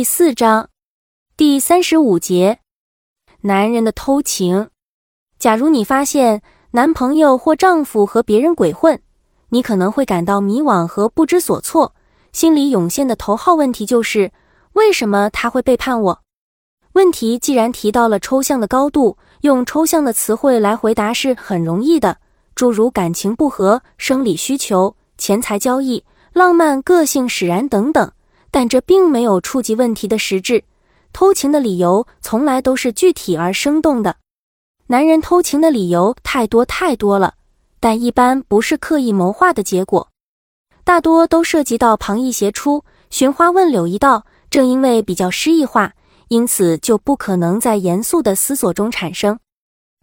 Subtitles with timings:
[0.00, 0.70] 第四章
[1.36, 2.60] 第三十五节，
[3.42, 4.70] 男人的偷情。
[5.38, 9.02] 假如你发现男朋友或丈夫和别人鬼混，
[9.50, 11.94] 你可能会感到迷惘和不知所措，
[12.32, 14.32] 心里涌现的头号问题就是：
[14.72, 16.20] 为什么他会背叛我？
[16.94, 22.16] 问题既然提到了抽象的高度，用抽象的词汇来回答是很容易的，
[22.54, 28.10] 诸如感情不和、生理需求、钱财交易、浪漫、个性使然等等。
[28.50, 30.64] 但这并没有触及问题的实质。
[31.12, 34.16] 偷情的理由从来都是具体而生动的。
[34.86, 37.34] 男人偷情的理由太多太多了，
[37.78, 40.08] 但一般不是刻意谋划的结果，
[40.84, 44.24] 大多都涉及到旁逸斜出、寻花问柳一道。
[44.50, 45.92] 正因为比较诗意化，
[46.26, 49.38] 因此就不可能在严肃的思索中产生。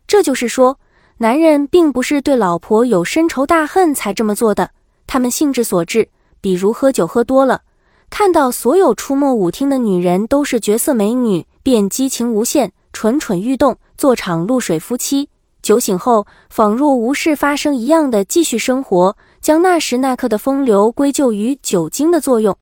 [0.07, 0.79] 这就是说，
[1.17, 4.71] 男人并不是对老婆有深仇大恨才这么做的，
[5.05, 6.07] 他们兴致所致，
[6.39, 7.63] 比如喝酒喝多了。
[8.09, 15.29] 看到所有出没舞厅的女人都是绝色美女，便激情无限，蠢蠢欲动，做场露水夫妻。
[15.61, 22.57] 酒醒后，仿若无事发生一样的继续生活，将那时那刻的风流归咎于酒精的作用。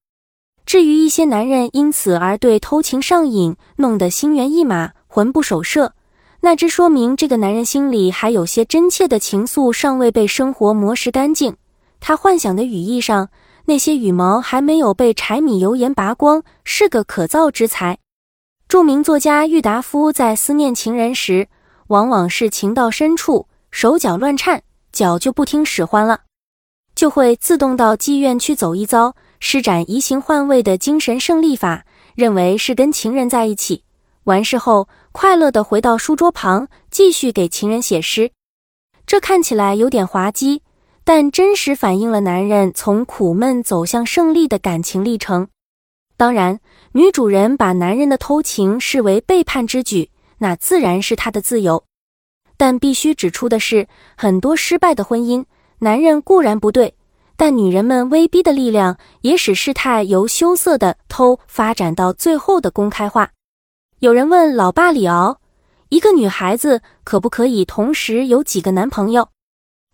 [0.65, 5.93] 至于一些男人因此而对偷情上瘾，弄得心猿意马、魂不守舍，
[6.41, 11.55] 那只说明这个男人心里还有些真切的情愫尚未被生活磨蚀干净。
[12.02, 13.30] 他幻想的羽翼上。
[13.67, 17.97] 那些羽毛还没有被柴米油盐拔光，是个可造之材。
[18.67, 21.47] 著名作家郁达夫在思念情人时，
[21.88, 26.21] 往往是情到深处，手脚乱颤，脚就不听使唤了，
[26.95, 33.83] 就会自动到妓院去走一遭，施展移形换位的精神胜利法，认为是跟情人在一起。
[34.25, 38.31] 完事后，快乐地回到书桌旁，继续给情人写诗。
[39.08, 40.63] 这看起来有点滑稽。
[41.08, 45.48] 但真实反映了男人从苦闷走向胜利的感情历程。
[46.17, 46.59] 当然，
[46.94, 51.83] 女主人把男人的偷情视为背叛之举，那自然是她的自由。
[52.58, 55.45] 但必须指出的是，很多失败的婚姻，
[55.77, 56.95] 男人固然不对，
[57.38, 63.30] 但女人们威逼的力量也使事态由羞涩的偷发展到最后的公开化。
[63.99, 65.39] 有人问老爸李敖
[65.89, 69.30] ：“一个女孩子可不可以同时有几个男朋友？”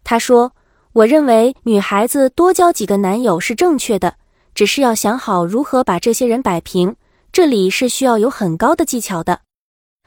[0.06, 0.54] 他说。
[0.94, 4.16] 我认为女孩子多交几个男友是正确的，
[4.54, 6.98] 只是要想好如何把这些人摆平，
[7.32, 9.40] 这里是需要有很高的技巧的。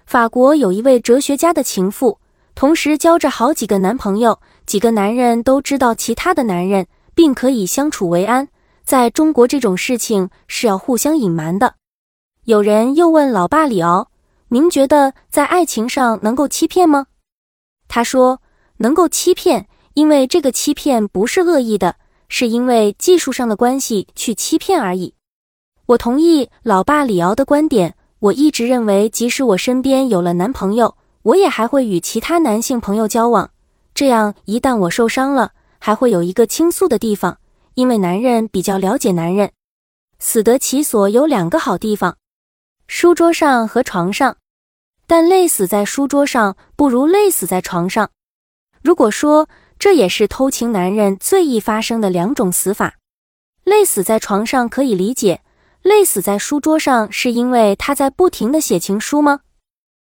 [0.04, 2.18] 法国有一位哲学家的情妇，
[2.54, 8.48] 同时交着好几个男朋友，几个男人都知道其他的男人，并可以相处为安。
[8.84, 11.76] 在中国，这种事情是要互相隐瞒的。
[12.44, 14.10] 有人又问老爸李敖
[14.48, 17.06] ：“您觉得在爱情上能够欺骗吗？”
[17.88, 18.42] 他说
[18.76, 21.97] ：“能够欺骗。”因为这个欺骗不是恶意的，
[22.28, 25.15] 是因为技术上的关系去欺骗而已。
[25.87, 27.97] 我同意老爸李敖的观点。
[28.21, 33.50] 我一直认为，即使我身边有了男朋友，我也还会与其他男性朋友交往。
[33.93, 37.37] 这样一旦我受伤了，还会有一个倾诉的地方。
[37.75, 39.53] 因为男人比较了解男人，
[40.19, 42.16] 死得其所有两个好地方：
[42.87, 44.38] 书桌上和床上。
[45.06, 48.09] 但累死在书桌上，不如累死在床上。
[48.81, 49.49] 如果说，
[49.84, 52.94] 这也是偷情男人最易发生的两种死法。
[53.64, 55.42] 累死在床上可以理解，
[55.82, 59.40] 累死在书桌上是因为他在不停的写情书吗？